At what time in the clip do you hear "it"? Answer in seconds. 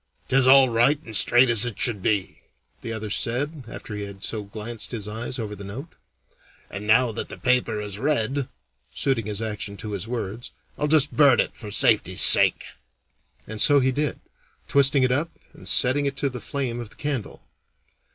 1.63-1.79, 11.39-11.55, 15.03-15.11, 16.07-16.17